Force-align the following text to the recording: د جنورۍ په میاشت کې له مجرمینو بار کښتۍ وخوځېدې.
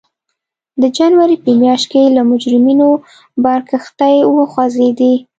د 0.81 0.83
جنورۍ 0.97 1.37
په 1.43 1.51
میاشت 1.61 1.85
کې 1.91 2.03
له 2.15 2.21
مجرمینو 2.31 2.89
بار 3.43 3.59
کښتۍ 3.69 4.15
وخوځېدې. 4.37 5.13